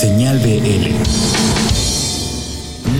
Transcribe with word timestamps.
Señal 0.00 0.38
BL. 0.38 0.88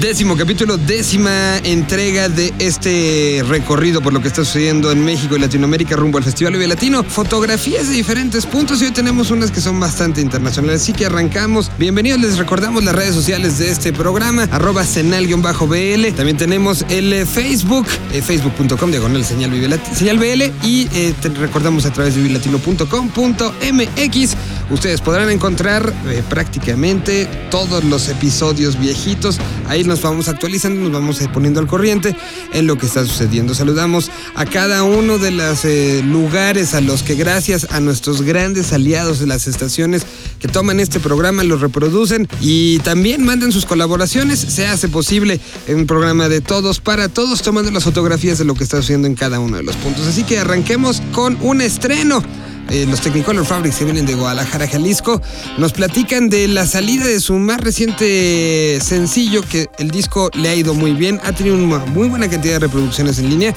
Décimo 0.03 0.37
capítulo, 0.37 0.77
décima 0.77 1.57
entrega 1.65 2.29
de 2.29 2.53
este 2.59 3.43
recorrido 3.49 4.03
por 4.03 4.13
lo 4.13 4.21
que 4.21 4.29
está 4.29 4.45
sucediendo 4.45 4.93
en 4.93 5.03
México 5.03 5.35
y 5.35 5.39
Latinoamérica 5.39 5.97
rumbo 5.97 6.19
al 6.19 6.25
Festival 6.25 6.53
Vive 6.55 6.67
Latino. 6.67 7.03
Fotografías 7.03 7.89
de 7.89 7.95
diferentes 7.95 8.45
puntos 8.45 8.83
y 8.83 8.85
hoy 8.85 8.91
tenemos 8.91 9.31
unas 9.31 9.51
que 9.51 9.63
son 9.63 9.81
bastante 9.81 10.21
internacionales. 10.21 10.83
Así 10.83 10.93
que 10.93 11.07
arrancamos. 11.07 11.71
Bienvenidos, 11.79 12.21
les 12.21 12.37
recordamos 12.37 12.85
las 12.85 12.95
redes 12.95 13.15
sociales 13.15 13.57
de 13.59 13.71
este 13.71 13.95
programa, 13.95 14.47
arroba 14.51 14.85
senal-bl. 14.85 16.13
También 16.15 16.37
tenemos 16.37 16.85
el 16.91 17.27
Facebook, 17.27 17.87
eh, 18.13 18.21
facebook.com, 18.21 18.91
diagonal 18.91 19.25
señal, 19.25 19.51
señal 19.95 20.19
BL. 20.19 20.53
Y 20.67 20.87
eh, 20.93 21.15
recordamos 21.39 21.87
a 21.87 21.93
través 21.95 22.15
de 22.15 22.21
vivelatino.com.mx. 22.21 24.37
Ustedes 24.71 25.01
podrán 25.01 25.31
encontrar 25.31 25.93
eh, 26.07 26.23
prácticamente 26.29 27.29
todos 27.51 27.83
los 27.83 28.09
episodios 28.09 28.79
viejitos. 28.79 29.39
Ahí 29.67 29.83
nos 29.83 30.01
vamos 30.01 30.29
actualizando, 30.29 30.81
nos 30.81 30.93
vamos 30.93 31.21
eh, 31.21 31.29
poniendo 31.33 31.59
al 31.59 31.67
corriente 31.67 32.15
en 32.53 32.69
lo 32.69 32.79
que 32.79 32.87
está 32.87 33.05
sucediendo. 33.05 33.53
Saludamos 33.55 34.13
a 34.37 34.47
cada 34.47 34.85
uno 34.85 35.19
de 35.19 35.33
los 35.33 35.65
eh, 35.65 36.03
lugares 36.05 36.75
a 36.75 36.81
los 36.81 37.03
que 37.03 37.17
gracias 37.17 37.67
a 37.73 37.81
nuestros 37.81 38.23
grandes 38.23 38.73
aliados 38.73 39.19
de 39.19 39.27
las 39.27 39.49
estaciones 39.49 40.07
que 40.39 40.47
toman 40.47 40.79
este 40.79 41.01
programa, 41.01 41.43
lo 41.43 41.57
reproducen 41.57 42.29
y 42.41 42.79
también 42.79 43.25
mandan 43.25 43.51
sus 43.51 43.67
colaboraciones. 43.67 44.39
Se 44.39 44.69
hace 44.69 44.89
posible 44.89 45.41
un 45.69 45.87
programa 45.87 46.29
de 46.29 46.41
todos 46.41 46.79
para 46.79 47.09
todos, 47.09 47.43
tomando 47.43 47.73
las 47.73 47.83
fotografías 47.83 48.39
de 48.39 48.45
lo 48.45 48.55
que 48.55 48.63
está 48.63 48.77
sucediendo 48.77 49.09
en 49.09 49.17
cada 49.17 49.41
uno 49.41 49.57
de 49.57 49.65
los 49.65 49.75
puntos. 49.77 50.07
Así 50.07 50.23
que 50.23 50.39
arranquemos 50.39 51.03
con 51.13 51.37
un 51.41 51.61
estreno. 51.61 52.23
Eh, 52.71 52.87
los 52.89 53.01
Technicolor 53.01 53.45
Fabrics 53.45 53.79
que 53.79 53.85
vienen 53.85 54.07
de 54.07 54.15
Guadalajara, 54.15 54.69
Jalisco, 54.69 55.21
nos 55.59 55.73
platican 55.73 56.29
de 56.29 56.47
la 56.47 56.67
salida 56.67 57.05
de 57.05 57.19
su 57.19 57.35
más 57.35 57.61
reciente 57.61 58.79
sencillo, 58.81 59.43
que 59.43 59.69
el 59.79 59.91
disco 59.91 60.31
le 60.35 60.49
ha 60.49 60.55
ido 60.55 60.73
muy 60.75 60.93
bien, 60.93 61.21
ha 61.25 61.33
tenido 61.33 61.57
una 61.57 61.79
muy 61.87 62.09
buena 62.09 62.31
cantidad 62.31 62.55
de 62.55 62.59
reproducciones 62.61 63.19
en 63.19 63.29
línea 63.29 63.55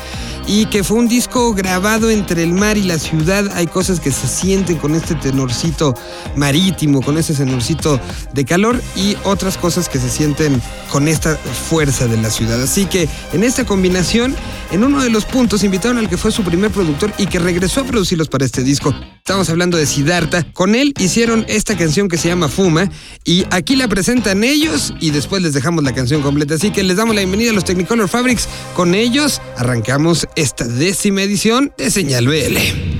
y 0.48 0.66
que 0.66 0.84
fue 0.84 0.98
un 0.98 1.08
disco 1.08 1.54
grabado 1.54 2.10
entre 2.10 2.44
el 2.44 2.54
mar 2.54 2.78
y 2.78 2.84
la 2.84 2.98
ciudad. 2.98 3.52
Hay 3.56 3.68
cosas 3.68 4.00
que 4.00 4.12
se 4.12 4.28
sienten 4.28 4.78
con 4.78 4.96
este 4.96 5.16
tenorcito 5.16 5.96
marítimo, 6.36 7.02
con 7.02 7.18
ese 7.18 7.34
tenorcito 7.34 8.00
de 8.34 8.46
calor 8.46 8.82
y 8.96 9.16
otras 9.24 9.58
cosas 9.58 9.90
que 9.90 10.00
se 10.00 10.10
sienten 10.10 10.62
con 10.92 11.08
esta 11.08 11.36
fuerza 11.38 12.08
de 12.08 12.18
la 12.18 12.30
ciudad. 12.30 12.62
Así 12.62 12.86
que 12.86 13.08
en 13.32 13.44
esta 13.44 13.66
combinación, 13.66 14.36
en 14.72 14.84
uno 14.84 15.02
de 15.02 15.10
los 15.10 15.26
puntos 15.26 15.64
invitaron 15.64 15.98
al 15.98 16.10
que 16.10 16.18
fue 16.18 16.32
su 16.32 16.44
primer 16.44 16.72
productor 16.72 17.14
y 17.18 17.28
que 17.28 17.40
regresó 17.40 17.82
a 17.82 17.84
producirlos 17.84 18.28
para 18.28 18.46
este 18.46 18.64
disco. 18.64 18.94
Estamos 19.18 19.50
hablando 19.50 19.78
de 19.78 19.86
Siddhartha. 19.86 20.44
Con 20.54 20.76
él 20.76 20.94
hicieron 21.00 21.46
esta 21.48 21.78
canción 21.78 22.10
que 22.10 22.18
se 22.18 22.28
llama 22.28 22.50
Fuma 22.50 22.90
y 23.24 23.46
aquí 23.52 23.76
la 23.76 23.88
presentan 23.88 24.44
ellos 24.44 24.94
y 25.00 25.12
después 25.12 25.42
les 25.42 25.54
dejamos 25.54 25.84
la 25.84 25.94
canción 25.94 26.22
completa. 26.22 26.56
Así 26.56 26.72
que 26.72 26.84
les 26.84 26.98
damos 26.98 27.16
la 27.16 27.22
bienvenida 27.22 27.52
a 27.52 27.54
los 27.54 27.66
Technicolor 27.66 28.10
Fabrics. 28.10 28.48
Con 28.76 28.96
ellos 28.96 29.42
arrancamos 29.58 30.28
esta 30.36 30.66
décima 30.66 31.24
edición 31.24 31.72
de 31.78 31.90
Señal 31.90 32.28
BL. 32.28 32.93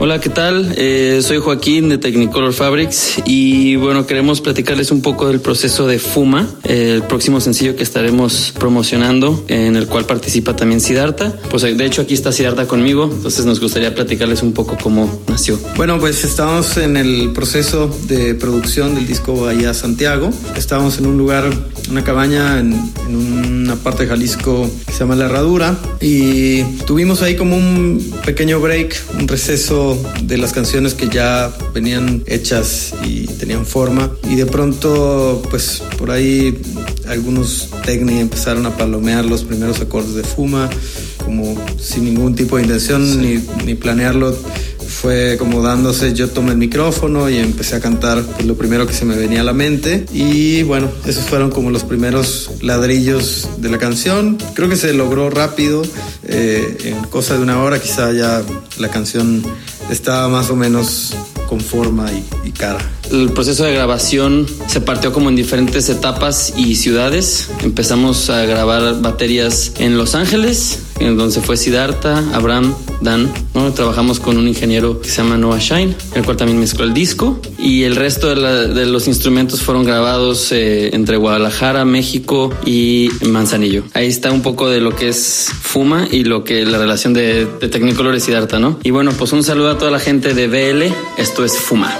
Hola, 0.00 0.20
¿qué 0.20 0.28
tal? 0.28 0.74
Eh, 0.76 1.18
soy 1.24 1.38
Joaquín 1.38 1.88
de 1.88 1.98
Technicolor 1.98 2.52
Fabrics 2.52 3.20
y 3.26 3.74
bueno, 3.74 4.06
queremos 4.06 4.40
platicarles 4.40 4.92
un 4.92 5.02
poco 5.02 5.26
del 5.26 5.40
proceso 5.40 5.88
de 5.88 5.98
Fuma, 5.98 6.48
el 6.62 7.02
próximo 7.02 7.40
sencillo 7.40 7.74
que 7.74 7.82
estaremos 7.82 8.54
promocionando, 8.56 9.44
en 9.48 9.74
el 9.74 9.88
cual 9.88 10.04
participa 10.04 10.54
también 10.54 10.80
Siddhartha. 10.80 11.34
Pues 11.50 11.62
de 11.62 11.84
hecho 11.84 12.02
aquí 12.02 12.14
está 12.14 12.30
Siddhartha 12.30 12.68
conmigo, 12.68 13.10
entonces 13.12 13.44
nos 13.44 13.58
gustaría 13.58 13.92
platicarles 13.92 14.40
un 14.44 14.52
poco 14.52 14.78
cómo 14.80 15.20
nació. 15.26 15.58
Bueno, 15.76 15.98
pues 15.98 16.22
estamos 16.22 16.76
en 16.76 16.96
el 16.96 17.32
proceso 17.32 17.90
de 18.06 18.36
producción 18.36 18.94
del 18.94 19.04
disco 19.04 19.34
Bahía 19.34 19.74
Santiago. 19.74 20.30
Estamos 20.56 20.98
en 20.98 21.06
un 21.06 21.18
lugar, 21.18 21.50
una 21.90 22.04
cabaña 22.04 22.60
en, 22.60 22.72
en 23.08 23.16
una 23.16 23.74
parte 23.74 24.04
de 24.04 24.10
Jalisco 24.10 24.70
que 24.86 24.92
se 24.92 25.00
llama 25.00 25.16
La 25.16 25.24
Herradura 25.24 25.76
y 26.00 26.62
tuvimos 26.86 27.20
ahí 27.22 27.34
como 27.34 27.56
un 27.56 28.14
pequeño 28.24 28.60
break, 28.60 28.94
un 29.18 29.26
receso 29.26 29.87
de 30.22 30.38
las 30.38 30.52
canciones 30.52 30.94
que 30.94 31.08
ya 31.08 31.52
venían 31.74 32.22
hechas 32.26 32.94
y 33.04 33.26
tenían 33.26 33.64
forma. 33.64 34.10
Y 34.28 34.36
de 34.36 34.46
pronto 34.46 35.42
pues 35.50 35.82
por 35.98 36.10
ahí 36.10 36.58
algunos 37.08 37.70
técnicos 37.84 38.20
empezaron 38.20 38.66
a 38.66 38.76
palomear 38.76 39.24
los 39.24 39.44
primeros 39.44 39.80
acordes 39.80 40.14
de 40.14 40.22
Fuma 40.22 40.68
como 41.24 41.56
sin 41.78 42.04
ningún 42.04 42.34
tipo 42.34 42.56
de 42.56 42.62
intención 42.62 43.22
ni, 43.22 43.42
ni 43.64 43.74
planearlo. 43.74 44.36
Fue 44.88 45.36
como 45.38 45.62
dándose, 45.62 46.14
yo 46.14 46.30
tomé 46.30 46.52
el 46.52 46.56
micrófono 46.56 47.28
y 47.28 47.36
empecé 47.36 47.76
a 47.76 47.80
cantar 47.80 48.22
pues, 48.22 48.46
lo 48.46 48.56
primero 48.56 48.86
que 48.86 48.94
se 48.94 49.04
me 49.04 49.16
venía 49.16 49.42
a 49.42 49.44
la 49.44 49.52
mente. 49.52 50.06
Y 50.12 50.62
bueno, 50.62 50.90
esos 51.06 51.24
fueron 51.24 51.50
como 51.50 51.70
los 51.70 51.84
primeros 51.84 52.50
ladrillos 52.62 53.48
de 53.58 53.68
la 53.68 53.78
canción. 53.78 54.38
Creo 54.54 54.68
que 54.68 54.76
se 54.76 54.94
logró 54.94 55.28
rápido, 55.28 55.82
eh, 56.24 56.78
en 56.84 57.04
cosa 57.04 57.34
de 57.34 57.42
una 57.42 57.62
hora 57.62 57.80
quizá 57.80 58.12
ya 58.12 58.42
la 58.78 58.88
canción 58.88 59.44
estaba 59.90 60.28
más 60.28 60.50
o 60.50 60.56
menos 60.56 61.14
con 61.48 61.60
forma 61.60 62.10
y, 62.12 62.24
y 62.44 62.52
cara. 62.52 62.80
El 63.10 63.30
proceso 63.30 63.64
de 63.64 63.72
grabación 63.72 64.46
se 64.66 64.80
partió 64.80 65.12
como 65.12 65.28
en 65.28 65.36
diferentes 65.36 65.88
etapas 65.88 66.52
y 66.56 66.74
ciudades. 66.74 67.48
Empezamos 67.62 68.28
a 68.28 68.44
grabar 68.44 69.00
baterías 69.00 69.72
en 69.78 69.96
Los 69.96 70.14
Ángeles, 70.14 70.80
en 71.00 71.16
donde 71.16 71.40
fue 71.40 71.56
Siddhartha, 71.56 72.18
Abraham, 72.34 72.74
Dan. 73.00 73.32
Trabajamos 73.74 74.20
con 74.20 74.36
un 74.36 74.46
ingeniero 74.46 75.00
que 75.00 75.08
se 75.08 75.22
llama 75.22 75.36
Noah 75.36 75.58
Shine, 75.58 75.94
el 76.14 76.24
cual 76.24 76.36
también 76.36 76.58
mezcló 76.58 76.84
el 76.84 76.94
disco. 76.94 77.40
Y 77.58 77.84
el 77.84 77.96
resto 77.96 78.34
de, 78.34 78.86
los 78.86 79.08
instrumentos 79.08 79.62
fueron 79.62 79.84
grabados 79.84 80.52
eh, 80.52 80.94
entre 80.94 81.16
Guadalajara, 81.16 81.84
México 81.84 82.52
y 82.64 83.10
Manzanillo. 83.28 83.84
Ahí 83.94 84.06
está 84.06 84.32
un 84.32 84.42
poco 84.42 84.68
de 84.68 84.80
lo 84.80 84.94
que 84.94 85.08
es 85.08 85.50
Fuma 85.60 86.08
y 86.10 86.24
lo 86.24 86.44
que 86.44 86.64
la 86.64 86.78
relación 86.78 87.14
de, 87.14 87.46
de 87.60 88.16
y 88.16 88.20
Siddhartha, 88.20 88.58
¿no? 88.58 88.78
Y 88.82 88.90
bueno, 88.90 89.12
pues 89.12 89.32
un 89.32 89.42
saludo 89.42 89.70
a 89.70 89.78
toda 89.78 89.90
la 89.90 90.00
gente 90.00 90.34
de 90.34 90.46
BL. 90.46 90.92
Esto 91.16 91.44
es 91.44 91.56
Fuma. 91.58 91.96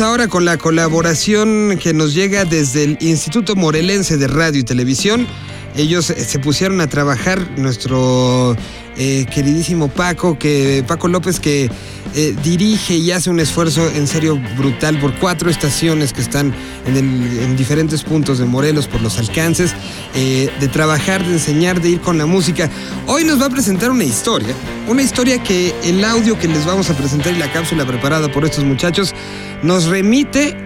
Ahora 0.00 0.28
con 0.28 0.44
la 0.44 0.58
colaboración 0.58 1.78
que 1.82 1.94
nos 1.94 2.12
llega 2.12 2.44
desde 2.44 2.84
el 2.84 2.98
Instituto 3.00 3.56
Morelense 3.56 4.18
de 4.18 4.26
Radio 4.26 4.60
y 4.60 4.62
Televisión. 4.64 5.26
Ellos 5.74 6.10
eh, 6.10 6.22
se 6.22 6.38
pusieron 6.38 6.82
a 6.82 6.86
trabajar, 6.86 7.40
nuestro 7.56 8.54
eh, 8.98 9.26
queridísimo 9.32 9.88
Paco, 9.88 10.38
que 10.38 10.84
Paco 10.86 11.08
López, 11.08 11.38
que 11.38 11.70
eh, 12.14 12.34
dirige 12.42 12.94
y 12.94 13.10
hace 13.10 13.28
un 13.28 13.40
esfuerzo 13.40 13.86
en 13.94 14.06
serio 14.06 14.40
brutal 14.56 14.98
por 14.98 15.14
cuatro 15.18 15.50
estaciones 15.50 16.14
que 16.14 16.22
están 16.22 16.54
en, 16.86 17.56
diferentes 17.56 18.02
puntos 18.02 18.38
de 18.38 18.46
Morelos 18.46 18.86
por 18.86 19.02
los 19.02 19.18
alcances, 19.18 19.74
eh, 20.14 20.50
de 20.60 20.68
trabajar, 20.68 21.22
de 21.26 21.34
enseñar, 21.34 21.82
de 21.82 21.90
ir 21.90 22.00
con 22.00 22.16
la 22.16 22.24
música. 22.24 22.70
Hoy 23.06 23.24
nos 23.24 23.40
va 23.40 23.46
a 23.46 23.50
presentar 23.50 23.90
una 23.90 24.04
historia, 24.04 24.54
una 24.88 25.02
historia 25.02 25.42
que 25.42 25.74
el 25.84 26.02
audio 26.02 26.38
que 26.38 26.48
les 26.48 26.64
vamos 26.64 26.88
a 26.88 26.96
presentar 26.96 27.34
y 27.34 27.38
la 27.38 27.52
cápsula 27.52 27.84
preparada 27.84 28.32
por 28.32 28.44
estos 28.46 28.64
muchachos 28.64 29.14
nos 29.62 29.86
remite 29.86 30.65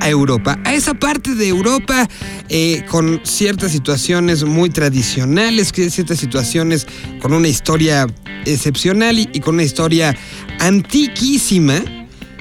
a 0.00 0.08
Europa, 0.08 0.58
a 0.64 0.74
esa 0.74 0.94
parte 0.94 1.34
de 1.34 1.48
Europa 1.48 2.08
eh, 2.48 2.84
con 2.88 3.20
ciertas 3.24 3.72
situaciones 3.72 4.44
muy 4.44 4.70
tradicionales, 4.70 5.72
ciertas 5.72 6.18
situaciones 6.18 6.86
con 7.20 7.32
una 7.32 7.48
historia 7.48 8.06
excepcional 8.44 9.18
y, 9.18 9.28
y 9.32 9.40
con 9.40 9.54
una 9.54 9.64
historia 9.64 10.16
antiquísima 10.60 11.82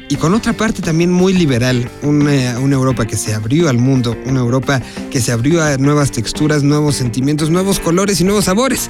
y 0.07 0.17
con 0.17 0.33
otra 0.35 0.53
parte 0.53 0.81
también 0.81 1.11
muy 1.11 1.33
liberal, 1.33 1.89
una, 2.03 2.59
una 2.59 2.75
Europa 2.75 3.05
que 3.05 3.17
se 3.17 3.33
abrió 3.33 3.69
al 3.69 3.79
mundo, 3.79 4.15
una 4.25 4.39
Europa 4.39 4.81
que 5.09 5.19
se 5.19 5.31
abrió 5.31 5.63
a 5.63 5.77
nuevas 5.77 6.11
texturas, 6.11 6.61
nuevos 6.61 6.95
sentimientos, 6.95 7.49
nuevos 7.49 7.79
colores 7.79 8.21
y 8.21 8.23
nuevos 8.23 8.45
sabores. 8.45 8.89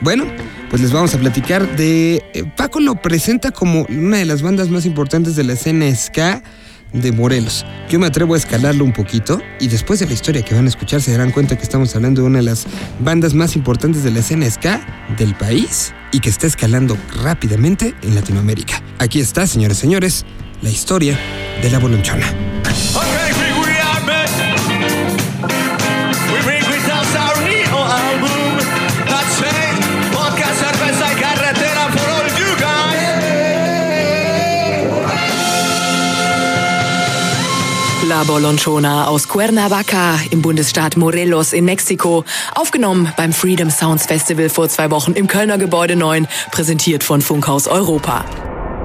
Bueno, 0.00 0.24
pues 0.70 0.80
les 0.80 0.90
vamos 0.90 1.14
a 1.14 1.18
platicar 1.18 1.76
de... 1.76 2.22
eh, 2.32 2.44
Paco 2.56 2.80
lo 2.80 3.00
presenta 3.00 3.50
como 3.50 3.86
una 3.88 4.16
de 4.16 4.24
las 4.24 4.42
bandas 4.42 4.70
más 4.70 4.86
importantes 4.86 5.36
de 5.36 5.44
la 5.44 5.52
escena 5.52 5.94
ska 5.94 6.42
de 6.94 7.12
Morelos. 7.12 7.66
Yo 7.90 7.98
me 7.98 8.06
atrevo 8.06 8.34
a 8.34 8.38
escalarlo 8.38 8.84
un 8.84 8.92
poquito 8.92 9.42
y 9.60 9.68
después 9.68 10.00
de 10.00 10.06
la 10.06 10.14
historia 10.14 10.42
que 10.42 10.54
van 10.54 10.64
a 10.64 10.68
escuchar 10.68 11.02
se 11.02 11.12
darán 11.12 11.30
cuenta 11.30 11.56
que 11.56 11.62
estamos 11.62 11.94
hablando 11.94 12.22
de 12.22 12.28
una 12.28 12.38
de 12.38 12.44
las 12.44 12.66
bandas 13.00 13.34
más 13.34 13.56
importantes 13.56 14.02
de 14.02 14.10
la 14.10 14.20
escena 14.20 14.50
ska 14.50 15.06
del 15.18 15.34
país 15.34 15.92
y 16.12 16.20
que 16.20 16.30
está 16.30 16.46
escalando 16.46 16.96
rápidamente 17.22 17.94
en 18.02 18.14
Latinoamérica. 18.14 18.82
Aquí 18.98 19.20
está, 19.20 19.46
señores 19.46 19.76
señores, 19.76 20.24
la 20.62 20.70
historia 20.70 21.18
de 21.60 21.70
la 21.70 21.78
bolonchona. 21.78 22.26
La 38.14 38.22
Bolonchona 38.22 39.08
aus 39.08 39.26
Cuernavaca 39.26 40.20
im 40.30 40.40
Bundesstaat 40.40 40.96
Morelos 40.96 41.52
in 41.52 41.64
Mexiko. 41.64 42.24
Aufgenommen 42.54 43.12
beim 43.16 43.32
Freedom 43.32 43.70
Sounds 43.70 44.06
Festival 44.06 44.50
vor 44.50 44.68
zwei 44.68 44.92
Wochen 44.92 45.14
im 45.14 45.26
Kölner 45.26 45.58
Gebäude 45.58 45.96
9. 45.96 46.28
Präsentiert 46.52 47.02
von 47.02 47.20
Funkhaus 47.22 47.66
Europa. 47.66 48.24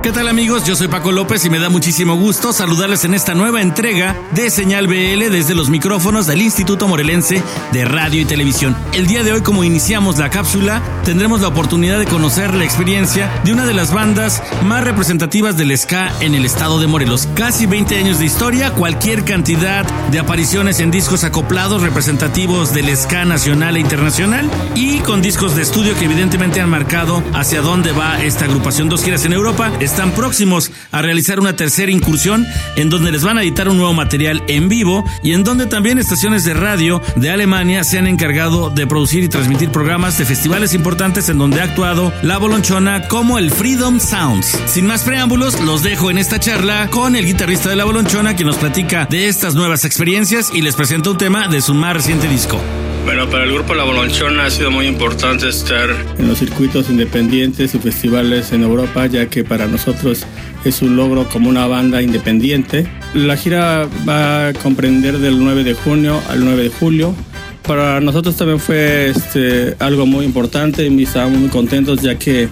¿Qué 0.02 0.14
tal 0.14 0.30
amigos? 0.30 0.64
Yo 0.64 0.78
soy 0.78 0.88
Paco 0.88 1.12
López 1.12 1.44
y 1.44 1.50
me 1.50 1.60
da 1.60 1.68
muchísimo 1.68 2.16
gusto 2.16 2.54
saludarles 2.54 3.04
en 3.04 3.14
esta 3.14 3.36
nueva 3.36 3.62
entrega 3.62 4.16
de 4.32 4.50
Señal 4.50 4.88
BL 4.88 5.30
desde 5.30 5.56
los 5.56 5.70
micrófonos 5.70 6.26
del 6.26 6.42
Instituto 6.42 6.88
Morelense 6.88 7.44
de 7.74 7.84
Radio 7.84 8.22
y 8.22 8.26
Televisión. 8.26 8.78
El 8.94 9.08
día 9.08 9.24
de 9.24 9.34
hoy, 9.34 9.42
como 9.42 9.66
iniciamos 9.66 10.18
la 10.18 10.30
cápsula, 10.30 10.82
tendremos 11.04 11.42
la 11.42 11.50
oportunidad 11.50 12.00
de 12.00 12.06
conocer 12.06 12.54
la 12.54 12.64
experiencia 12.64 13.30
de 13.44 13.52
una 13.52 13.66
de 13.66 13.74
las 13.74 13.94
bandas 13.94 14.42
más 14.64 14.86
representativas 14.86 15.58
del 15.58 15.78
ska 15.78 16.14
en 16.22 16.34
el 16.34 16.46
estado 16.46 16.80
de 16.80 16.88
Morelos. 16.88 17.28
Casi 17.36 17.66
20 17.66 17.98
años 17.98 18.20
de 18.20 18.26
historia, 18.26 18.72
cualquier 18.72 19.26
cantidad 19.26 19.86
de 20.12 20.20
apariciones 20.20 20.80
en 20.80 20.92
discos 20.92 21.26
acoplados 21.26 21.82
representativos 21.82 22.74
del 22.74 22.96
ska 22.96 23.26
nacional 23.26 23.76
e 23.76 23.82
internacional 23.82 24.50
y 24.76 25.00
con 25.00 25.22
discos 25.22 25.58
de 25.58 25.64
estudio 25.64 25.94
que 26.00 26.06
evidentemente 26.06 26.62
han 26.62 26.70
marcado 26.70 27.22
hacia 27.34 27.62
dónde 27.62 27.92
va 27.92 28.24
esta 28.24 28.46
agrupación. 28.46 28.88
Dos 28.88 29.04
giras 29.04 29.26
en 29.26 29.34
Europa 29.34 29.74
están 29.90 30.12
próximos 30.12 30.72
a 30.92 31.02
realizar 31.02 31.40
una 31.40 31.56
tercera 31.56 31.92
incursión 31.92 32.46
en 32.76 32.90
donde 32.90 33.12
les 33.12 33.24
van 33.24 33.40
a 33.40 33.42
editar 33.42 33.68
un 33.68 33.78
nuevo 33.78 33.94
material 33.94 34.44
en 34.48 34.70
vivo 34.70 35.04
y 35.24 35.34
en 35.34 35.44
donde 35.44 35.66
también 35.66 35.98
estaciones 35.98 36.46
de 36.46 36.54
radio 36.54 37.02
de 37.16 37.32
Alemania 37.32 37.84
se 37.84 37.98
han 37.98 38.06
encargado 38.06 38.70
de 38.70 38.86
producir 38.86 39.24
y 39.24 39.30
transmitir 39.30 39.72
programas 39.72 40.18
de 40.20 40.26
festivales 40.26 40.76
importantes 40.76 41.28
en 41.30 41.40
donde 41.40 41.62
ha 41.62 41.64
actuado 41.64 42.14
la 42.22 42.38
Bolonchona 42.38 43.08
como 43.08 43.40
el 43.40 43.50
Freedom 43.50 44.00
Sounds. 44.00 44.58
Sin 44.68 44.86
más 44.86 45.04
preámbulos, 45.04 45.60
los 45.62 45.82
dejo 45.82 46.12
en 46.12 46.20
esta 46.20 46.40
charla 46.40 46.88
con 46.92 47.16
el 47.16 47.26
guitarrista 47.26 47.70
de 47.70 47.76
la 47.76 47.86
Bolonchona 47.86 48.36
quien 48.36 48.48
nos 48.48 48.58
platica 48.58 49.08
de 49.10 49.28
estas 49.28 49.56
nuevas 49.56 49.86
experiencias 49.86 50.52
y 50.54 50.62
les 50.62 50.76
presenta 50.76 51.10
un 51.10 51.18
tema 51.18 51.48
de 51.48 51.62
su 51.62 51.74
más 51.74 51.96
reciente 51.96 52.28
disco. 52.28 52.62
Bueno, 53.06 53.30
para 53.30 53.44
el 53.44 53.54
grupo 53.54 53.74
La 53.74 53.84
Bolonchona 53.84 54.46
ha 54.46 54.50
sido 54.50 54.72
muy 54.72 54.86
importante 54.86 55.50
estar 55.50 55.90
en 56.18 56.28
los 56.28 56.40
circuitos 56.40 56.90
independientes 56.90 57.74
y 57.74 57.80
festivales 57.80 58.52
en 58.52 58.64
Europa, 58.64 59.08
ya 59.08 59.28
que 59.28 59.44
para 59.44 59.68
nosotros 59.68 60.26
es 60.66 60.82
un 60.82 60.96
logro 60.96 61.28
como 61.30 61.50
una 61.50 61.66
banda 61.68 62.02
independiente. 62.02 62.88
La 63.14 63.36
gira 63.36 63.88
va 64.08 64.50
a 64.50 64.54
comprender 64.54 65.18
del 65.18 65.40
9 65.40 65.64
de 65.64 65.74
junio 65.74 66.22
al 66.30 66.46
9 66.46 66.64
de 66.64 66.70
julio. 66.70 67.16
Para 67.64 68.00
nosotros 68.02 68.36
también 68.36 68.60
fue 68.60 69.10
este, 69.10 69.76
algo 69.80 70.06
muy 70.06 70.26
importante 70.26 70.86
y 70.86 71.04
estábamos 71.04 71.40
muy 71.40 71.50
contentos 71.50 72.02
ya 72.02 72.18
que 72.18 72.50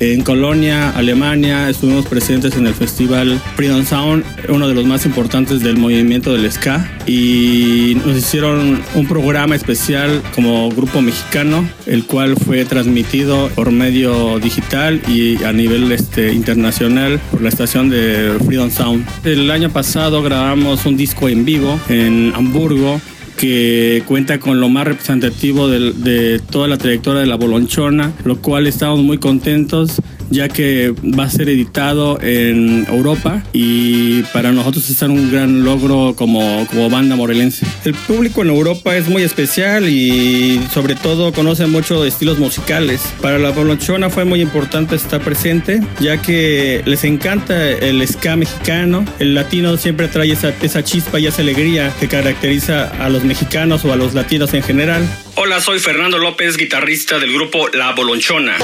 en 0.00 0.22
Colonia, 0.22 0.90
Alemania, 0.90 1.68
estuvimos 1.68 2.06
presentes 2.06 2.56
en 2.56 2.66
el 2.66 2.74
festival 2.74 3.40
Freedom 3.56 3.84
Sound, 3.84 4.24
uno 4.48 4.68
de 4.68 4.74
los 4.74 4.86
más 4.86 5.04
importantes 5.06 5.60
del 5.60 5.76
movimiento 5.76 6.32
del 6.32 6.50
ska, 6.50 6.88
y 7.06 7.96
nos 8.04 8.16
hicieron 8.16 8.80
un 8.94 9.06
programa 9.06 9.56
especial 9.56 10.22
como 10.34 10.68
grupo 10.70 11.00
mexicano, 11.00 11.68
el 11.86 12.04
cual 12.04 12.36
fue 12.36 12.64
transmitido 12.64 13.48
por 13.54 13.70
medio 13.70 14.38
digital 14.38 15.00
y 15.08 15.42
a 15.42 15.52
nivel 15.52 15.90
este, 15.90 16.32
internacional 16.32 17.20
por 17.30 17.42
la 17.42 17.48
estación 17.48 17.90
de 17.90 18.36
Freedom 18.46 18.70
Sound. 18.70 19.06
El 19.24 19.50
año 19.50 19.70
pasado 19.70 20.22
grabamos 20.22 20.86
un 20.86 20.96
disco 20.96 21.28
en 21.28 21.44
vivo 21.44 21.78
en 21.88 22.32
Hamburgo 22.34 23.00
que 23.38 24.02
cuenta 24.04 24.40
con 24.40 24.60
lo 24.60 24.68
más 24.68 24.86
representativo 24.86 25.68
de, 25.68 26.42
toda 26.50 26.66
la 26.66 26.76
trayectoria 26.76 27.20
de 27.20 27.26
la 27.26 27.36
Bolonchona, 27.36 28.12
lo 28.24 28.38
cual 28.38 28.66
estamos 28.66 29.00
muy 29.00 29.18
contentos 29.18 30.02
ya 30.30 30.48
que 30.48 30.94
va 31.18 31.24
a 31.24 31.30
ser 31.30 31.48
editado 31.48 32.20
en 32.20 32.86
Europa 32.88 33.42
y 33.52 34.22
para 34.34 34.52
nosotros 34.52 34.88
es 34.90 35.00
un 35.02 35.30
gran 35.30 35.64
logro 35.64 36.14
como, 36.16 36.66
como 36.68 36.90
banda 36.90 37.16
morelense. 37.16 37.66
El 37.84 37.94
público 37.94 38.42
en 38.42 38.48
Europa 38.48 38.96
es 38.96 39.08
muy 39.08 39.22
especial 39.22 39.88
y 39.88 40.60
sobre 40.72 40.94
todo 40.94 41.32
conoce 41.32 41.66
mucho 41.66 42.04
estilos 42.04 42.38
musicales. 42.38 43.00
Para 43.22 43.38
la 43.38 43.50
Bolonchona 43.50 44.10
fue 44.10 44.24
muy 44.24 44.40
importante 44.40 44.96
estar 44.96 45.20
presente 45.20 45.80
ya 46.00 46.20
que 46.20 46.82
les 46.84 47.04
encanta 47.04 47.70
el 47.70 48.06
ska 48.06 48.36
mexicano. 48.36 49.04
El 49.18 49.34
latino 49.34 49.76
siempre 49.76 50.08
trae 50.08 50.32
esa, 50.32 50.52
esa 50.62 50.84
chispa 50.84 51.18
y 51.18 51.26
esa 51.26 51.42
alegría 51.42 51.92
que 52.00 52.08
caracteriza 52.08 52.88
a 53.04 53.08
los 53.08 53.24
mexicanos 53.24 53.84
o 53.84 53.92
a 53.92 53.96
los 53.96 54.14
latinos 54.14 54.54
en 54.54 54.62
general. 54.62 55.08
Hola, 55.36 55.60
soy 55.60 55.78
Fernando 55.78 56.18
López, 56.18 56.56
guitarrista 56.56 57.18
del 57.18 57.32
grupo 57.32 57.68
La 57.68 57.92
Bolonchona. 57.92 58.56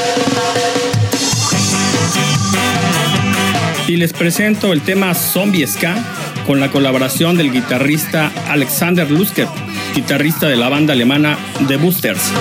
Y 3.87 3.97
les 3.97 4.13
presento 4.13 4.73
el 4.73 4.81
tema 4.81 5.15
Zombie 5.15 5.67
Ska 5.67 5.97
con 6.47 6.59
la 6.59 6.71
colaboración 6.71 7.37
del 7.37 7.53
guitarrista 7.53 8.33
Alexander 8.49 9.11
Lusker, 9.11 9.47
guitarrista 9.95 10.49
de 10.49 10.57
la 10.57 10.71
banda 10.71 10.95
alemana 10.95 11.39
The 11.69 11.77
Boosters. 11.77 12.33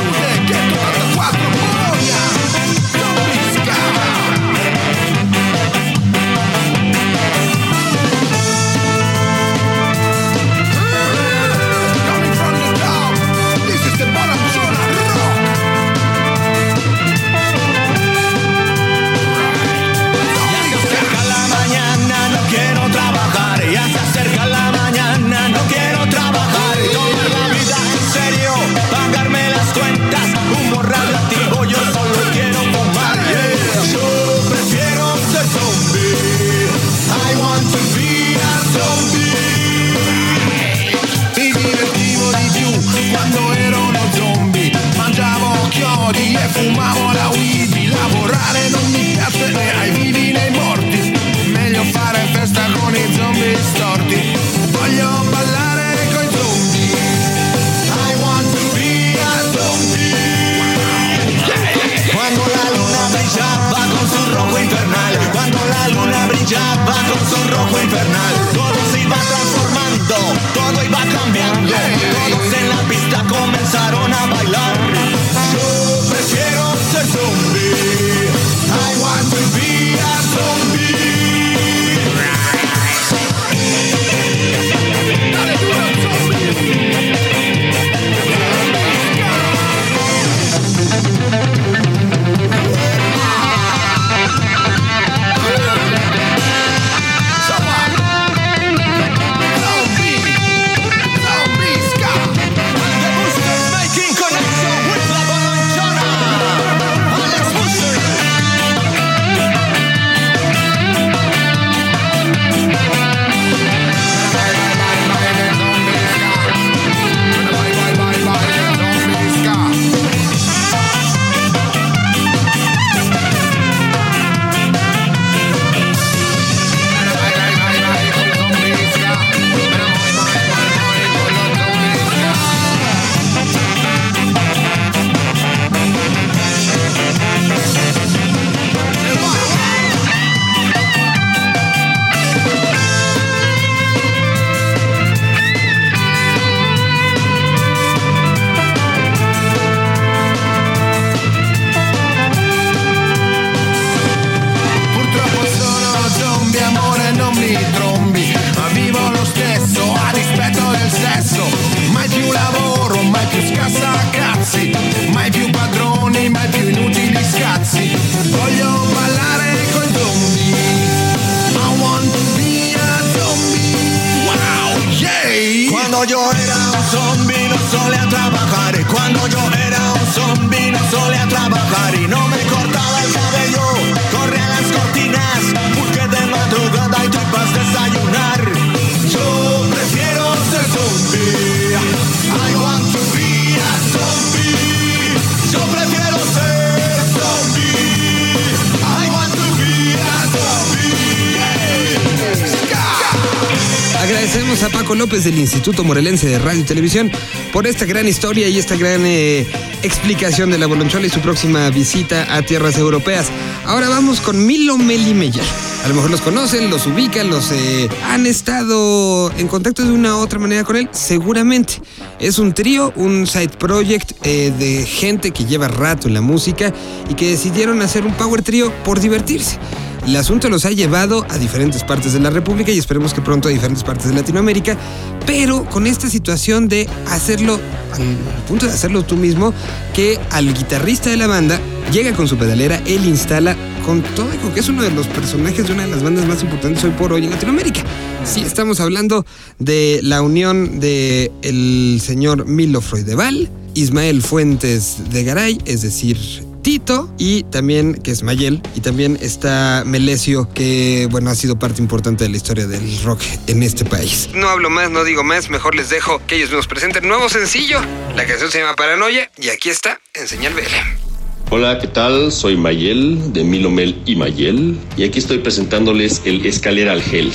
López 204.95 205.23
del 205.23 205.39
Instituto 205.39 205.83
Morelense 205.83 206.27
de 206.27 206.39
Radio 206.39 206.61
y 206.61 206.63
Televisión 206.63 207.11
por 207.51 207.67
esta 207.67 207.85
gran 207.85 208.07
historia 208.07 208.47
y 208.47 208.57
esta 208.57 208.75
gran 208.75 209.05
eh, 209.05 209.45
explicación 209.81 210.51
de 210.51 210.57
la 210.57 210.67
Bolonchola 210.67 211.07
y 211.07 211.09
su 211.09 211.19
próxima 211.19 211.69
visita 211.69 212.35
a 212.35 212.41
tierras 212.41 212.77
europeas. 212.77 213.27
Ahora 213.65 213.89
vamos 213.89 214.19
con 214.21 214.45
Milo 214.45 214.77
Meli 214.77 215.13
Meyer. 215.13 215.43
A 215.83 215.89
lo 215.89 215.95
mejor 215.95 216.11
los 216.11 216.21
conocen, 216.21 216.69
los 216.69 216.87
ubican, 216.87 217.29
los 217.29 217.51
eh, 217.51 217.89
han 218.09 218.25
estado 218.25 219.31
en 219.37 219.47
contacto 219.47 219.83
de 219.83 219.91
una 219.91 220.15
u 220.15 220.19
otra 220.19 220.39
manera 220.39 220.63
con 220.63 220.75
él, 220.75 220.87
seguramente. 220.91 221.81
Es 222.19 222.39
un 222.39 222.53
trío, 222.53 222.93
un 222.95 223.27
side 223.27 223.49
project 223.49 224.13
eh, 224.23 224.53
de 224.57 224.85
gente 224.85 225.31
que 225.31 225.45
lleva 225.45 225.67
rato 225.67 226.07
en 226.07 226.13
la 226.13 226.21
música 226.21 226.73
y 227.09 227.15
que 227.15 227.31
decidieron 227.31 227.81
hacer 227.81 228.05
un 228.05 228.13
power 228.13 228.41
trío 228.41 228.71
por 228.83 228.99
divertirse. 228.99 229.59
El 230.05 230.17
asunto 230.17 230.49
los 230.49 230.65
ha 230.65 230.71
llevado 230.71 231.25
a 231.29 231.37
diferentes 231.37 231.83
partes 231.83 232.11
de 232.11 232.19
la 232.19 232.29
República 232.29 232.71
y 232.71 232.77
esperemos 232.77 233.13
que 233.13 233.21
pronto 233.21 233.47
a 233.47 233.51
diferentes 233.51 233.83
partes 233.83 234.09
de 234.09 234.13
Latinoamérica, 234.13 234.77
pero 235.25 235.63
con 235.65 235.87
esta 235.87 236.09
situación 236.09 236.67
de 236.67 236.89
hacerlo, 237.07 237.57
al 237.93 238.43
punto 238.47 238.65
de 238.65 238.73
hacerlo 238.73 239.03
tú 239.03 239.15
mismo, 239.15 239.53
que 239.93 240.19
al 240.31 240.53
guitarrista 240.53 241.09
de 241.09 241.15
la 241.15 241.27
banda 241.27 241.59
llega 241.93 242.13
con 242.13 242.27
su 242.27 242.37
pedalera, 242.37 242.81
él 242.85 243.05
instala 243.05 243.55
con 243.85 244.01
todo, 244.01 244.27
que 244.53 244.59
es 244.59 244.67
uno 244.67 244.83
de 244.83 244.91
los 244.91 245.07
personajes 245.07 245.67
de 245.67 245.73
una 245.73 245.83
de 245.83 245.91
las 245.91 246.03
bandas 246.03 246.25
más 246.25 246.43
importantes 246.43 246.83
hoy 246.83 246.91
por 246.91 247.13
hoy 247.13 247.23
en 247.23 247.31
Latinoamérica. 247.31 247.83
Sí, 248.25 248.41
estamos 248.41 248.81
hablando 248.81 249.25
de 249.59 250.01
la 250.03 250.21
unión 250.21 250.81
de 250.81 251.31
el 251.43 252.01
señor 252.03 252.45
Milo 252.45 252.81
Freudeval, 252.81 253.49
Ismael 253.73 254.21
Fuentes 254.21 254.97
de 255.11 255.23
Garay, 255.23 255.59
es 255.65 255.81
decir, 255.81 256.17
Tito 256.63 257.13
y 257.17 257.43
también 257.43 257.93
que 257.95 258.11
es 258.11 258.23
Mayel 258.23 258.61
y 258.73 258.79
también 258.79 259.17
está 259.21 259.83
Melesio 259.85 260.47
que 260.53 261.07
bueno 261.11 261.29
ha 261.29 261.35
sido 261.35 261.59
parte 261.59 261.81
importante 261.81 262.23
de 262.23 262.29
la 262.29 262.37
historia 262.37 262.65
del 262.65 263.03
rock 263.03 263.21
en 263.47 263.61
este 263.61 263.83
país. 263.83 264.29
No 264.33 264.47
hablo 264.47 264.69
más, 264.69 264.89
no 264.89 265.03
digo 265.03 265.23
más, 265.23 265.49
mejor 265.49 265.75
les 265.75 265.89
dejo 265.89 266.21
que 266.25 266.37
ellos 266.37 266.51
nos 266.51 266.67
presenten 266.67 267.05
nuevo 267.07 267.27
sencillo. 267.27 267.79
La 268.15 268.25
canción 268.25 268.49
se 268.49 268.59
llama 268.59 268.75
Paranoia 268.75 269.29
y 269.37 269.49
aquí 269.49 269.69
está 269.69 269.99
en 270.13 270.27
Señal 270.27 270.53
BL. 270.53 271.03
Hola, 271.49 271.77
¿qué 271.79 271.87
tal? 271.87 272.31
Soy 272.31 272.55
Mayel 272.55 273.33
de 273.33 273.43
Milomel 273.43 274.01
y 274.05 274.15
Mayel 274.15 274.79
y 274.97 275.03
aquí 275.03 275.19
estoy 275.19 275.39
presentándoles 275.39 276.21
el 276.25 276.45
Escalera 276.45 276.93
al 276.93 277.01
Gel. 277.03 277.31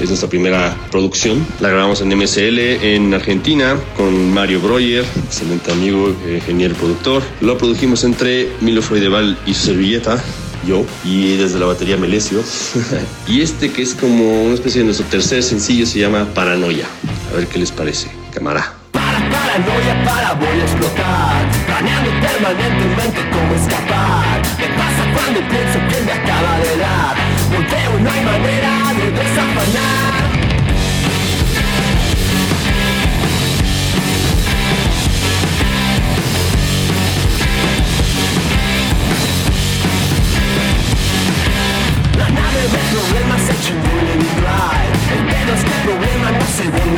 Es 0.00 0.08
nuestra 0.08 0.30
primera 0.30 0.74
producción. 0.90 1.46
La 1.60 1.68
grabamos 1.68 2.00
en 2.00 2.08
MSL 2.16 2.58
en 2.58 3.12
Argentina 3.12 3.76
con 3.98 4.32
Mario 4.32 4.60
Breuer, 4.60 5.04
excelente 5.26 5.70
amigo, 5.70 6.16
eh, 6.24 6.36
ingeniero 6.36 6.74
productor. 6.74 7.22
Lo 7.42 7.58
produjimos 7.58 8.02
entre 8.04 8.48
Milo 8.62 8.80
Freudeval 8.80 9.36
y 9.44 9.52
su 9.52 9.66
servilleta, 9.66 10.18
yo, 10.66 10.86
y 11.04 11.36
desde 11.36 11.58
la 11.58 11.66
batería 11.66 11.98
Melesio. 11.98 12.42
y 13.28 13.42
este 13.42 13.70
que 13.70 13.82
es 13.82 13.94
como 13.94 14.44
una 14.44 14.54
especie 14.54 14.80
de 14.80 14.86
nuestro 14.86 15.04
tercer 15.06 15.42
sencillo 15.42 15.84
se 15.84 15.98
llama 15.98 16.26
Paranoia. 16.34 16.86
A 17.30 17.36
ver 17.36 17.46
qué 17.46 17.58
les 17.58 17.70
parece, 17.70 18.10
cámara. 18.32 18.72
Paranoia 18.92 20.04
para 20.04 20.34
voy 20.34 20.60
a 20.60 20.62
explotar 20.62 21.50
Planeando 21.66 22.10
permanentemente 22.20 23.20
cómo 23.30 23.54
escapar 23.54 24.42
Me 24.58 24.66
pasa 24.76 25.02
cuando 25.14 25.40
pienso 25.48 25.78
que 25.88 26.04
me 26.04 26.12
acaba 26.12 26.58
de 26.58 26.76
dar 26.78 27.16
Volteo 27.52 28.00
no 28.00 28.10
hay 28.10 28.24
manera 28.24 28.69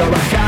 se 0.03 0.09
vuelve 0.09 0.42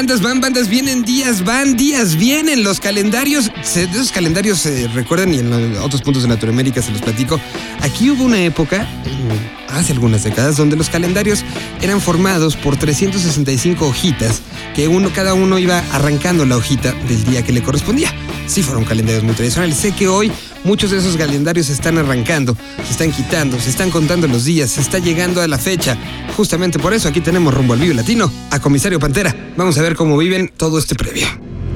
Bandas 0.00 0.22
van, 0.22 0.40
bandas 0.40 0.70
vienen, 0.70 1.02
días 1.02 1.44
van, 1.44 1.76
días 1.76 2.16
vienen. 2.16 2.64
Los 2.64 2.80
calendarios, 2.80 3.50
esos 3.60 4.10
calendarios 4.10 4.60
se 4.60 4.88
recuerdan 4.88 5.34
y 5.34 5.40
en 5.40 5.76
otros 5.76 6.00
puntos 6.00 6.22
de 6.22 6.30
Latinoamérica 6.30 6.80
se 6.80 6.90
los 6.90 7.02
platico. 7.02 7.38
Aquí 7.82 8.08
hubo 8.08 8.24
una 8.24 8.42
época, 8.42 8.84
mm, 8.84 9.74
hace 9.74 9.92
algunas 9.92 10.24
décadas, 10.24 10.56
donde 10.56 10.74
los 10.74 10.88
calendarios 10.88 11.44
eran 11.82 12.00
formados 12.00 12.56
por 12.56 12.78
365 12.78 13.86
hojitas, 13.86 14.40
que 14.74 14.88
uno, 14.88 15.10
cada 15.12 15.34
uno 15.34 15.58
iba 15.58 15.84
arrancando 15.92 16.46
la 16.46 16.56
hojita 16.56 16.92
del 17.06 17.22
día 17.24 17.42
que 17.42 17.52
le 17.52 17.62
correspondía. 17.62 18.10
Sí 18.46 18.62
fueron 18.62 18.86
calendarios 18.86 19.22
muy 19.22 19.34
tradicionales. 19.34 19.76
Sé 19.76 19.92
que 19.92 20.08
hoy 20.08 20.32
muchos 20.64 20.90
de 20.90 20.98
esos 20.98 21.16
calendarios 21.16 21.66
se 21.66 21.72
están 21.72 21.98
arrancando, 21.98 22.56
se 22.84 22.90
están 22.92 23.12
quitando, 23.12 23.58
se 23.60 23.70
están 23.70 23.90
contando 23.90 24.26
los 24.28 24.44
días, 24.44 24.70
se 24.70 24.80
está 24.80 24.98
llegando 24.98 25.40
a 25.40 25.48
la 25.48 25.58
fecha. 25.58 25.96
Justamente 26.36 26.78
por 26.78 26.94
eso 26.94 27.08
aquí 27.08 27.20
tenemos 27.20 27.54
rumbo 27.54 27.74
al 27.74 27.80
Vivo 27.80 27.94
Latino 27.94 28.30
a 28.50 28.60
Comisario 28.60 28.98
Pantera. 28.98 29.34
Vamos 29.56 29.78
a 29.78 29.82
ver 29.82 29.96
cómo 29.96 30.16
viven 30.16 30.50
todo 30.56 30.78
este 30.78 30.94
previo. 30.94 31.26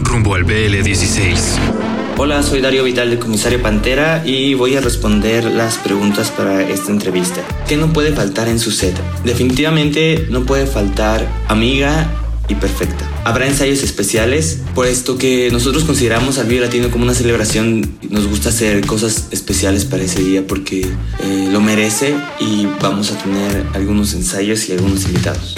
Rumbo 0.01 0.35
al 0.35 0.45
BL16. 0.45 1.85
Hola, 2.17 2.45
soy 2.45 2.61
Darío 2.61 2.85
Vidal 2.85 3.11
del 3.11 3.19
Comisario 3.19 3.61
Pantera 3.61 4.23
y 4.25 4.55
voy 4.55 4.77
a 4.77 4.81
responder 4.81 5.45
las 5.47 5.79
preguntas 5.79 6.31
para 6.31 6.63
esta 6.63 6.93
entrevista. 6.93 7.43
¿Qué 7.67 7.77
no 7.77 7.93
puede 7.93 8.13
faltar 8.13 8.47
en 8.47 8.61
su 8.61 8.71
set? 8.71 8.95
Definitivamente 9.25 10.29
no 10.31 10.45
puede 10.47 10.67
faltar 10.67 11.29
amiga 11.49 12.09
y 12.49 12.55
perfecta. 12.55 13.14
Habrá 13.25 13.47
ensayos 13.47 13.83
especiales, 13.83 14.59
por 14.75 14.87
esto 14.87 15.17
que 15.17 15.49
nosotros 15.51 15.85
consideramos 15.85 16.39
al 16.39 16.47
Vivo 16.47 16.63
Latino 16.63 16.91
como 16.91 17.05
una 17.05 17.15
celebración. 17.15 17.97
Nos 18.11 18.27
gusta 18.27 18.51
hacer 18.51 18.87
cosas 18.87 19.29
especiales 19.31 19.87
para 19.87 20.03
ese 20.03 20.23
día 20.23 20.47
porque 20.47 20.81
eh, 20.81 21.49
lo 21.51 21.63
merece 21.63 22.15
y 22.39 22.67
vamos 22.83 23.13
a 23.13 23.19
tener 23.19 23.67
algunos 23.73 24.13
ensayos 24.13 24.69
y 24.69 24.73
algunos 24.73 25.07
invitados. 25.07 25.55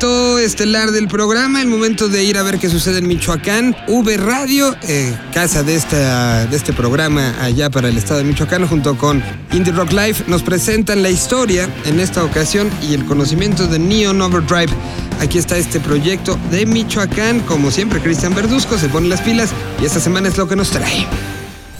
Estelar 0.00 0.92
del 0.92 1.08
programa, 1.08 1.60
el 1.60 1.68
momento 1.68 2.08
de 2.08 2.24
ir 2.24 2.38
a 2.38 2.42
ver 2.42 2.58
qué 2.58 2.70
sucede 2.70 3.00
en 3.00 3.06
Michoacán. 3.06 3.76
V 3.86 4.16
Radio, 4.16 4.74
eh, 4.82 5.14
casa 5.34 5.62
de, 5.62 5.74
de 5.74 6.56
este 6.56 6.72
programa 6.72 7.34
allá 7.42 7.68
para 7.68 7.90
el 7.90 7.98
estado 7.98 8.20
de 8.20 8.24
Michoacán, 8.24 8.66
junto 8.66 8.96
con 8.96 9.22
Indie 9.52 9.72
Rock 9.72 9.92
Live, 9.92 10.16
nos 10.26 10.42
presentan 10.42 11.02
la 11.02 11.10
historia 11.10 11.68
en 11.84 12.00
esta 12.00 12.24
ocasión 12.24 12.70
y 12.80 12.94
el 12.94 13.04
conocimiento 13.04 13.66
de 13.66 13.78
Neon 13.78 14.22
Overdrive. 14.22 14.72
Aquí 15.20 15.36
está 15.36 15.58
este 15.58 15.78
proyecto 15.78 16.38
de 16.50 16.64
Michoacán. 16.64 17.40
Como 17.40 17.70
siempre, 17.70 18.00
Cristian 18.00 18.34
Verduzco 18.34 18.78
se 18.78 18.88
pone 18.88 19.08
las 19.08 19.20
pilas 19.20 19.50
y 19.82 19.84
esta 19.84 20.00
semana 20.00 20.28
es 20.28 20.38
lo 20.38 20.48
que 20.48 20.56
nos 20.56 20.70
trae. 20.70 21.06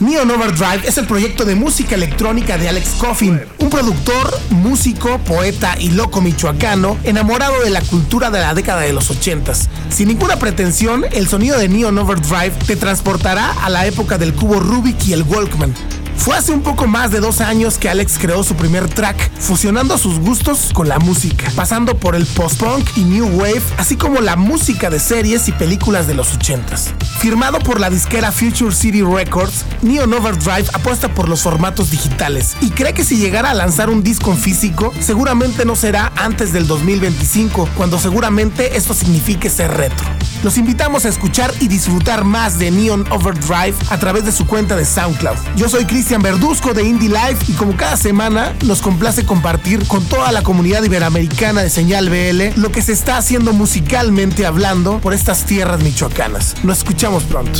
Neon 0.01 0.31
Overdrive 0.31 0.87
es 0.87 0.97
el 0.97 1.05
proyecto 1.05 1.45
de 1.45 1.53
música 1.53 1.93
electrónica 1.93 2.57
de 2.57 2.67
Alex 2.67 2.95
Coffin, 2.97 3.39
un 3.59 3.69
productor, 3.69 4.35
músico, 4.49 5.19
poeta 5.19 5.75
y 5.79 5.91
loco 5.91 6.21
michoacano 6.21 6.97
enamorado 7.03 7.61
de 7.61 7.69
la 7.69 7.81
cultura 7.81 8.31
de 8.31 8.39
la 8.39 8.55
década 8.55 8.81
de 8.81 8.93
los 8.93 9.11
80 9.11 9.53
Sin 9.89 10.07
ninguna 10.07 10.37
pretensión, 10.37 11.05
el 11.11 11.27
sonido 11.27 11.59
de 11.59 11.69
Neon 11.69 11.99
Overdrive 11.99 12.53
te 12.65 12.75
transportará 12.75 13.51
a 13.63 13.69
la 13.69 13.85
época 13.85 14.17
del 14.17 14.33
cubo 14.33 14.59
Rubik 14.59 15.05
y 15.05 15.13
el 15.13 15.21
Walkman. 15.21 15.75
Fue 16.17 16.37
hace 16.37 16.51
un 16.51 16.61
poco 16.61 16.85
más 16.85 17.11
de 17.11 17.19
dos 17.19 17.41
años 17.41 17.77
que 17.77 17.89
Alex 17.89 18.17
creó 18.19 18.43
su 18.43 18.55
primer 18.55 18.87
track, 18.87 19.31
fusionando 19.39 19.97
sus 19.97 20.19
gustos 20.19 20.71
con 20.73 20.87
la 20.87 20.99
música, 20.99 21.51
pasando 21.55 21.97
por 21.97 22.15
el 22.15 22.25
post-punk 22.25 22.87
y 22.95 23.03
new 23.03 23.25
wave, 23.39 23.61
así 23.77 23.95
como 23.95 24.21
la 24.21 24.35
música 24.35 24.89
de 24.89 24.99
series 24.99 25.47
y 25.47 25.51
películas 25.51 26.07
de 26.07 26.13
los 26.13 26.37
80s. 26.37 26.93
Firmado 27.19 27.59
por 27.59 27.79
la 27.79 27.89
disquera 27.89 28.31
Future 28.31 28.73
City 28.73 29.01
Records, 29.01 29.65
Neon 29.81 30.13
Overdrive 30.13 30.69
apuesta 30.73 31.13
por 31.13 31.27
los 31.27 31.41
formatos 31.41 31.91
digitales 31.91 32.55
y 32.61 32.69
cree 32.69 32.93
que 32.93 33.03
si 33.03 33.17
llegara 33.17 33.51
a 33.51 33.55
lanzar 33.55 33.89
un 33.89 34.03
disco 34.03 34.31
en 34.31 34.37
físico, 34.37 34.93
seguramente 34.99 35.65
no 35.65 35.75
será 35.75 36.11
antes 36.15 36.53
del 36.53 36.67
2025, 36.67 37.67
cuando 37.75 37.99
seguramente 37.99 38.77
esto 38.77 38.93
signifique 38.93 39.49
ser 39.49 39.71
retro. 39.71 40.07
Los 40.43 40.57
invitamos 40.57 41.05
a 41.05 41.09
escuchar 41.09 41.53
y 41.59 41.67
disfrutar 41.67 42.23
más 42.23 42.57
de 42.57 42.71
Neon 42.71 43.05
Overdrive 43.11 43.75
a 43.89 43.99
través 43.99 44.25
de 44.25 44.31
su 44.31 44.47
cuenta 44.47 44.75
de 44.75 44.85
SoundCloud. 44.85 45.37
Yo 45.55 45.69
soy 45.69 45.85
Cristian 45.85 46.23
Verduzco 46.23 46.73
de 46.73 46.83
Indie 46.83 47.09
Life 47.09 47.45
y 47.47 47.53
como 47.53 47.77
cada 47.77 47.95
semana 47.95 48.53
nos 48.65 48.81
complace 48.81 49.23
compartir 49.23 49.87
con 49.87 50.03
toda 50.05 50.31
la 50.31 50.41
comunidad 50.41 50.83
iberoamericana 50.83 51.61
de 51.61 51.69
Señal 51.69 52.09
BL 52.09 52.59
lo 52.59 52.71
que 52.71 52.81
se 52.81 52.93
está 52.93 53.17
haciendo 53.17 53.53
musicalmente 53.53 54.47
hablando 54.47 54.99
por 54.99 55.13
estas 55.13 55.45
tierras 55.45 55.83
michoacanas. 55.83 56.55
Nos 56.63 56.79
escuchamos 56.79 57.23
pronto. 57.23 57.59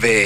BL. 0.00 0.23